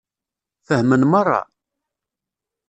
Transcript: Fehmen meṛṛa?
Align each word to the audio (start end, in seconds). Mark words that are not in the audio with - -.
Fehmen 0.67 1.03
meṛṛa? 1.11 1.41